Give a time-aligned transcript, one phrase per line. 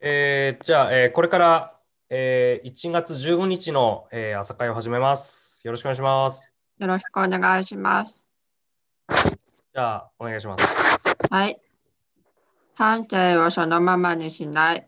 [0.00, 1.74] えーじゃあ、えーこれから、
[2.08, 5.66] えー1月15日の、えー朝会を始めます。
[5.66, 6.52] よろしくお願いします。
[6.78, 8.14] よろしくお願いします。
[9.74, 10.64] じゃあ、お願いします。
[11.30, 11.60] はい。
[12.74, 14.86] 反省をそのままにしない。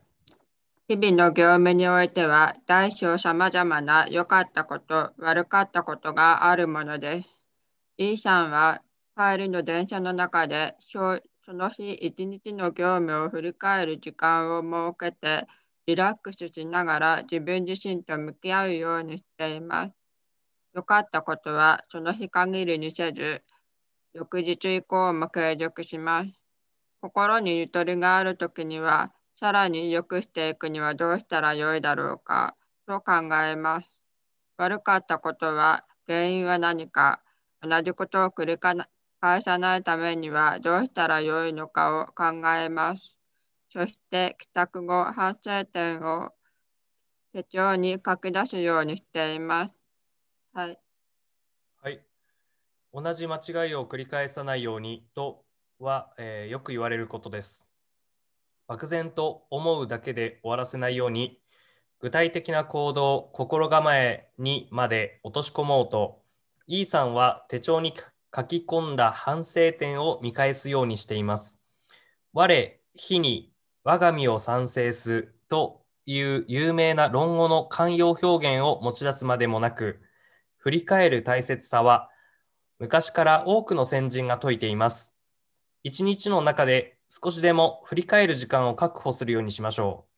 [0.86, 7.42] 日々の業務においては、大小さまざまな良かったこと、悪かったことがあるものです。
[7.98, 8.82] E さんは、
[9.16, 10.76] 帰りの電車の中で、
[11.50, 15.48] その日一日の業務を振り返る時間を設けて、
[15.84, 19.92] リラックスしながら自分自身と向き合うようにしています。
[20.74, 23.42] 良かったことはその日限りにせず、
[24.12, 26.30] 翌日以降も継続します。
[27.00, 32.54] 心にゆとりがあるときには、さらに良くしていくにはどうしたらよいだろうか
[32.86, 33.88] と考えます。
[34.56, 37.20] 悪かったことは原因は何か、
[37.60, 38.56] 同じことを繰り
[39.20, 43.16] 返さないためにはどうしたらよいのかを考えます。
[43.70, 46.32] そして帰宅後、反省点を
[47.32, 49.74] 手帳に書き出すようにしています。
[50.52, 50.80] はい。
[51.82, 52.04] はい。
[52.92, 55.44] 同じ間違いを繰り返さないようにと
[55.78, 57.68] は、えーよく言われることです。
[58.66, 61.42] 漠然と思うだけで終わらせないように、
[62.00, 66.22] 具体的な行動、心構えにまで落とし込もうと、
[66.66, 67.94] E さんは手帳に
[68.34, 71.58] 書き込んだ反省点を見返すようにしています。
[72.32, 73.52] 我、日に
[73.84, 80.00] 我が身を賛成すという有名な論語の慣用表現を持ち出すまでもなく、
[80.58, 82.10] 振り返る大切さは
[82.78, 85.14] 昔から多くの先人が説いています。
[85.82, 90.10] 一日の中で少しでも振り返る時間を確保するようにしましょう。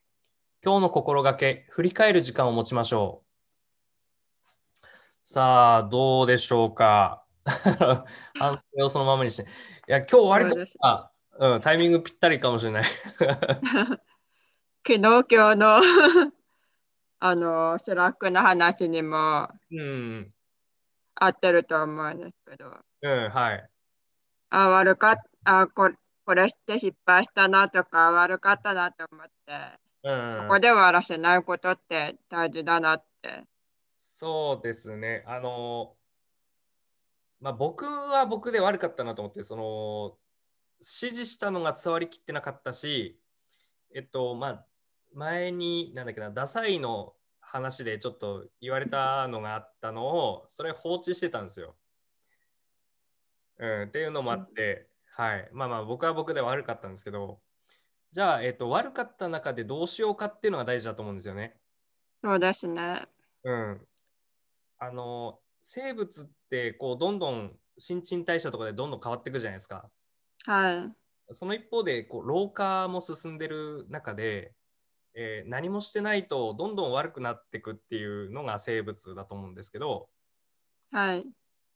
[0.65, 4.87] 今日の心がけ、振り返る時間を持ちましょう。
[5.25, 7.25] さあ、どうでしょうか
[8.39, 9.43] 反省をそのままにして。
[9.43, 9.47] い
[9.87, 12.85] や、今日割とあ、うん、タイミングぴったりかもしれない。
[14.85, 15.81] 昨日今日の
[17.21, 20.35] あのスラックの話にもうん、
[21.15, 23.69] 合ってると思うんですけど、うん、はい。
[24.51, 25.91] あ、悪かった、あこ、
[26.25, 33.45] これして失敗したなとか、悪かったなと思って、うん、ここで終わらせないことって大事だなって。
[33.97, 35.23] そうですね。
[35.27, 35.95] あの、
[37.43, 40.17] まあ、僕は僕で悪かったなと思って、その、
[40.79, 43.21] 指示したのが伝わりきってなかったし、
[43.93, 44.67] えっと、まあ、
[45.13, 51.75] 前に、なんだっけな、ダサいの話でちょっと言われたのがあったのを、それ放置してたんですよ。
[53.59, 54.87] うん、っていうのもあって、
[55.17, 55.49] はい。
[55.53, 57.41] まあまあ、僕は僕で悪かったんですけど、
[58.13, 61.59] じゃあ、えっと、悪かった中でどうしようかっていうのが大事だと思うんですよね。
[62.23, 63.09] そうですね。
[63.43, 63.89] うん。
[64.79, 69.89] あの、生物ってこうどんどん新陳代謝とかでどんどん変わっていくじゃないですか。
[70.45, 70.91] は
[71.31, 71.35] い。
[71.35, 74.53] その一方でこう老化も進んでる中で、
[75.15, 80.09] えー何もしてないとどんどん悪くなっていくっていうのが生物だと思うんですけど、
[80.91, 81.27] はい。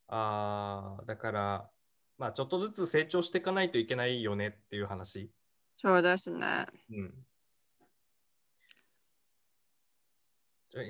[0.09, 1.71] あーだから、
[2.19, 5.31] まあ、ちょっとずつ成長していかないといけないよねっていう話。
[5.79, 6.67] そうですね。
[6.91, 7.15] うん。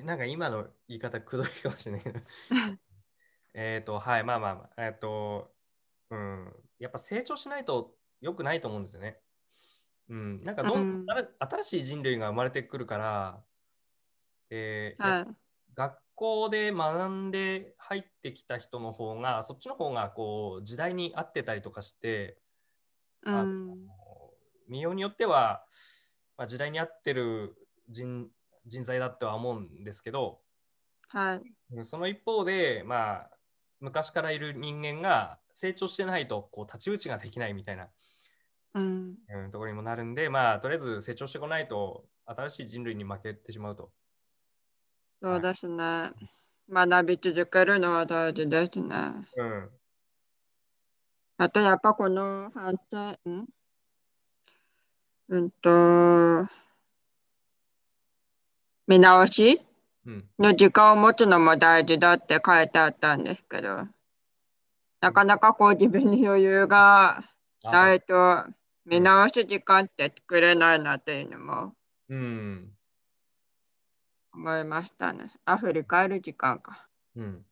[0.05, 2.21] なんか今の言い方くどいかもしれないけど。
[3.59, 5.51] えっと、はい、まあまあまあ、えっ、と、
[6.11, 9.19] うん、やっぱ成長しないと良くないと思うんですよね。
[10.11, 13.43] うん、なんかどん、うん新新しい人類が生まれてくるから、
[14.51, 15.27] えーやはい。
[15.75, 22.39] 学校で学んで入ってきた人の方が、そっちの方がこう時代に合ってたりとかして、
[23.25, 23.69] あうん。
[23.69, 23.77] の
[24.69, 25.65] 見ようによっては、
[26.37, 27.57] まあ、時代に合ってる
[27.89, 28.29] 人
[28.67, 30.41] 人材だとは思うんですけど、
[31.09, 31.43] はい。
[31.73, 33.36] うんその一方で、まあ、
[33.87, 37.89] 昔からいる人間が成長してないとこう太刀打ちができないみたいな、
[38.75, 39.15] うん。
[39.29, 43.93] うんところにもなるんで、まあ、とりあえず成長してこないと新しい人類に負けてしまうと。
[45.23, 46.11] そうですね。
[46.69, 48.97] 学び続けるのは大事ですね。
[49.37, 49.71] うん、
[51.39, 53.47] あとやっぱこの反省、ん？
[55.29, 56.49] うんと、
[58.89, 59.55] 見直し？
[59.55, 59.66] うん、
[60.39, 63.87] の時間を持つのも大事だって書いてあったんですけど、
[65.01, 67.25] なかなかこう自分に余裕が
[67.65, 68.45] あないと
[68.85, 71.75] 見直す時間って作れないなっていうのも
[72.09, 72.73] うん、
[74.33, 75.33] 思いましたね。
[75.45, 76.87] あ、振り返る時間か。
[77.17, 77.45] うん。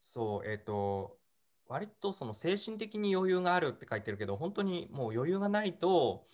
[0.00, 1.18] そう、えっ、と、
[1.66, 6.24] 割とその精神的に余裕があるって書いてるけど、本当にもう余裕がないと、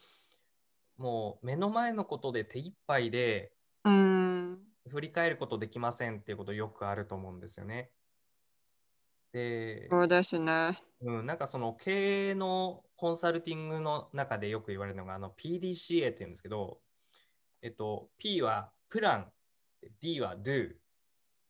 [0.96, 3.52] もう目の前のことで手一杯で
[3.85, 4.18] うーん。
[4.88, 7.90] 振り返ることできませんっていうことよくあると思うんですよね。
[9.32, 10.81] で、そうですね。
[11.00, 16.81] うん、なんかその経営のコンサルティングの中でよく言われるのがあの PDCA って言うんですけど、
[17.62, 19.33] えっと、P は plan、
[20.00, 20.75] D は Do、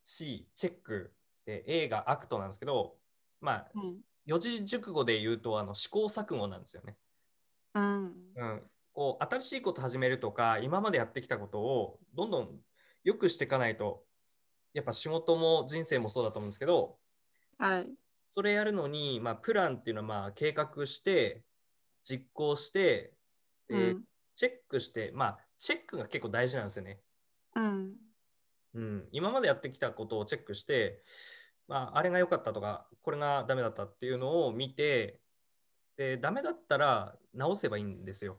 [0.03, 1.13] C、check、
[1.47, 2.97] で A が act なんですけど、
[3.41, 3.97] まあ、うん。
[4.27, 6.97] 四字熟語で言うとあの試行錯誤なんですよね。
[7.75, 8.05] うん。
[8.37, 8.63] うん、
[8.93, 12.51] こう新しいこと始めるとか今までやってきたことをどんどん
[13.09, 14.05] 良くしていかないと
[14.75, 16.97] やっぱ仕事も人生もそうだと思うんですけど
[17.57, 17.91] はい。
[18.27, 21.43] それやるのに、まあ、プランっていうのはまあ計画して
[22.05, 23.15] 実行して
[23.67, 24.05] で、うん。
[24.37, 27.01] チェックしてまあチェックが結構大事なんですよね、
[27.57, 27.93] うん。
[28.75, 31.03] うん、今までやってきたことをチェックして、
[31.67, 35.21] まあ、あれが良かったとかこれがダメだったっていうのを見て
[35.97, 38.39] でダメだったら直せばいいんですよ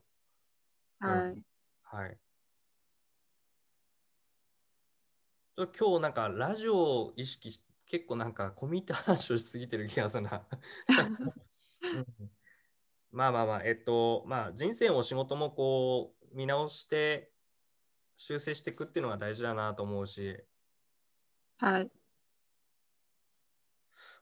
[1.00, 1.44] はい。
[1.82, 2.12] はい。
[2.12, 2.18] ちょ
[5.68, 10.44] 今日なんかラジオを意識し結構なんか込み入った話をしすぎてる気がするな。
[11.82, 12.32] うん
[13.12, 17.32] まあまあまあ、えっと、まあ人生も仕事もこう見直して
[18.18, 20.38] 修正していくっていうのが大事だなと思うし、
[21.58, 21.92] はい。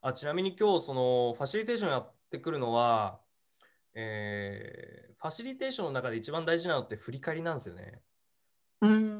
[0.02, 3.20] あちなみに今日そのファシリテーションやってくるのは、
[3.94, 8.00] えーファシリテーションの中で一番大事なのって振り返りなんですよね。
[8.82, 9.17] うん。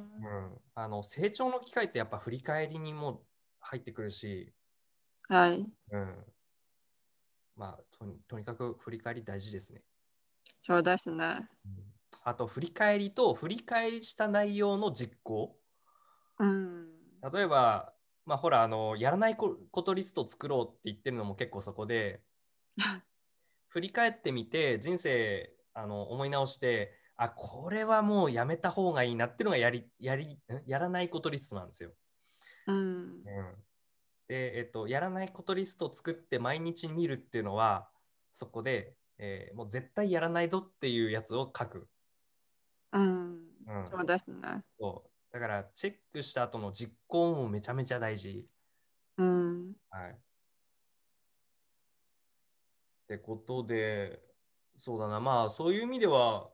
[0.78, 3.24] うん、あの成長の機会ってやっぱ振り返りにも
[3.60, 4.54] 入ってくるし、
[5.28, 5.66] はい。
[5.92, 6.16] うん、
[7.58, 9.82] まあとにとにかく振り返り大事ですね。
[10.62, 11.50] そうですね。
[11.66, 15.56] うんあと振り返りと振り返りした内容の実行。
[16.40, 16.88] うん。
[17.32, 17.94] 例えば、
[18.26, 22.22] まあほらあの、やらないこことリストを作ろうって言ってるのも結構そこで、
[23.70, 30.40] 振り返ってみて人生あの思い直して、あ、これはもうやめた方がいいなっていうのがやりやりん？
[30.68, 31.96] やらないことリストなんですよ。
[32.66, 33.26] うん。
[33.26, 33.64] うん
[34.28, 37.92] で、えっと、やらないことリストを作って毎日見るっていうのは、
[38.32, 41.90] そこで、えーもう絶対やらないぞっていうやつを書く。
[42.94, 43.48] うん。
[43.66, 44.64] うんそうですね。
[44.80, 48.50] そうだから、チェックした後の実行もめちゃめちゃ大事。
[49.18, 49.78] うん。
[49.92, 50.18] はい。
[53.06, 54.22] ってことで、
[54.78, 56.52] そうだな、まあ、そういう意味では、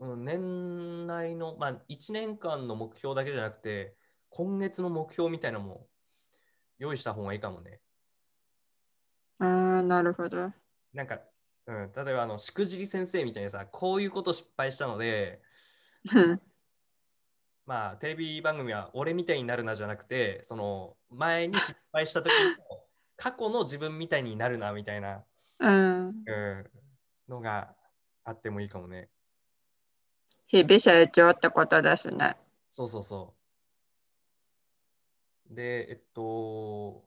[0.00, 3.94] うん、年内の、まあ、1年間の目標だけじゃなくて、
[4.30, 5.86] 今月の目標みたいなのも
[6.78, 7.80] 用意した方がいいかもね。
[9.38, 10.52] ああ、なるほど。
[10.94, 11.20] なんか、
[11.66, 15.42] うん、例えばあのしくじり先生みたいにさ、こういうこと失敗したので、
[17.66, 22.56] まあ、テレビ番組は俺みたいになるなじゃなくて、その前に失敗した時の
[23.16, 25.24] 過去の自分みたいになるなみたいな、
[25.58, 26.08] うん。
[26.08, 26.70] うん、
[27.28, 27.76] のが
[28.24, 29.10] あってもいいかもね。
[30.50, 32.36] 日々成長ってことですね。
[32.68, 33.34] そうそうそ
[35.48, 35.54] う。
[35.54, 37.04] で、えっと、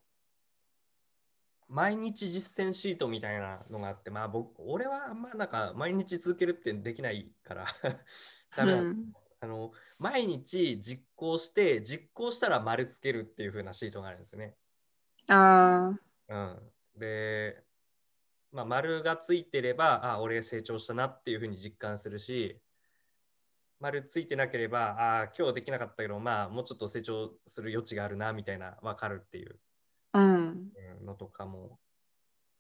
[1.68, 7.66] 毎日実践シートみたいなのがあって、まあ僕、俺はあんまなんか毎日続けるってできないから
[8.56, 14.56] ダメなのうんあの毎日実行して実行したら丸つけるっていう風なシートがあるんですよね。
[15.28, 15.92] あ
[16.30, 16.60] うん、
[16.98, 17.62] で、
[18.54, 22.62] まあ、丸がついてればあ俺成長したなっていう風に実感するし
[23.84, 29.60] 丸ついてなければあ今日できなかったけどまあもうちょっと成長する余地があるなみたいな分かるっていう
[31.06, 31.80] のとかも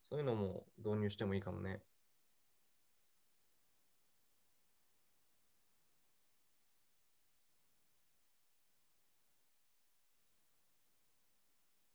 [0.09, 1.79] そういうのも導入してもいいかもね。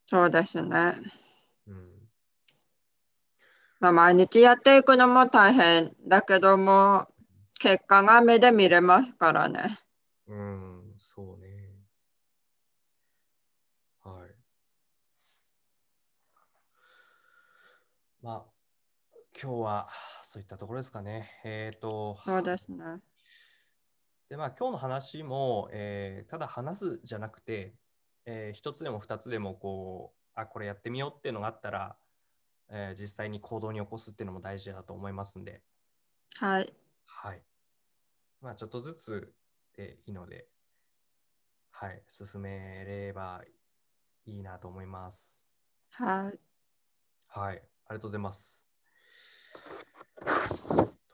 [0.07, 0.95] そうですね。
[1.67, 2.09] うん
[3.81, 7.07] まあ、毎日やっていくのも大変だけども、
[7.59, 9.79] 結果が目で見れますからね。
[10.29, 11.49] うん、そうね。
[14.05, 14.31] はい。
[18.23, 18.45] まあ、
[19.41, 19.89] 今日は
[20.23, 21.31] そういったところですかね。
[21.45, 22.79] えっ、と、そうですね。
[24.29, 27.75] で、まあ、今日の話も、えーただ話すじゃなくて、
[28.25, 31.97] えー一つでも二つでも、こう、あ、これやってみようっていうのがあったら、
[32.69, 35.63] えー実際に行動に起こすっていうのも大事だと思いますんで、
[36.37, 36.73] はい。
[37.07, 37.43] はい。
[38.41, 39.35] まあ、ちょっとずつ
[39.77, 40.47] でいいので、
[41.71, 43.43] はい、進めれば
[44.25, 45.51] いいなと思います。
[45.91, 46.39] はい。
[47.29, 48.69] はい、ありがとうございます。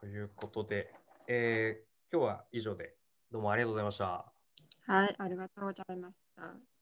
[0.00, 0.92] ということで、
[1.28, 2.94] えー今日は以上で、
[3.32, 4.32] どうもありがとうございました。
[4.86, 5.16] はい。
[5.18, 6.73] ありがとうございました。